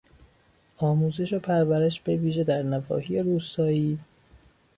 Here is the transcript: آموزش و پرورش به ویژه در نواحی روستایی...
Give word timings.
آموزش 0.77 1.33
و 1.33 1.39
پرورش 1.39 1.99
به 2.01 2.15
ویژه 2.15 2.43
در 2.43 2.61
نواحی 2.63 3.21
روستایی... 3.21 3.99